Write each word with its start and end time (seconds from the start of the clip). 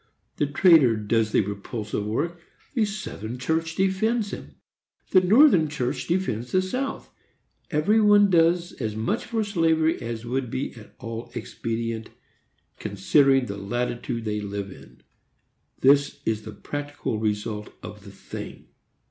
The 0.37 0.47
trader 0.47 0.97
does 0.97 1.31
the 1.31 1.41
repulsive 1.41 2.07
work, 2.07 2.41
the 2.73 2.85
Southern 2.85 3.37
church 3.37 3.75
defends 3.75 4.31
him, 4.31 4.55
the 5.11 5.21
Northern 5.21 5.67
church 5.69 6.07
defends 6.07 6.51
the 6.51 6.63
South. 6.63 7.11
Every 7.69 8.01
one 8.01 8.31
does 8.31 8.71
as 8.81 8.95
much 8.95 9.25
for 9.25 9.43
slavery 9.43 10.01
as 10.01 10.25
would 10.25 10.49
be 10.49 10.73
at 10.73 10.95
all 10.97 11.31
expedient, 11.35 12.09
considering 12.79 13.45
the 13.45 13.57
latitude 13.57 14.25
they 14.25 14.41
live 14.41 14.71
in. 14.71 15.03
This 15.81 16.19
is 16.25 16.41
the 16.41 16.51
practical 16.51 17.19
result 17.19 17.71
of 17.83 18.03
the 18.03 18.09
thing. 18.09 18.69